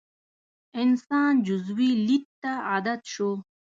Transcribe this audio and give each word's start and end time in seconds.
انسان 0.81 1.31
جزوي 1.47 1.91
لید 2.05 2.25
ته 2.41 2.51
عادت 2.69 3.01
شو. 3.13 3.31